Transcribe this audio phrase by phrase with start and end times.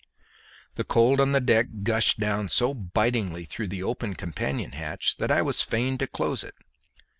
[0.77, 5.43] The cold on deck gushed down so bitingly through the open companion hatch that I
[5.43, 6.55] was fain to close it.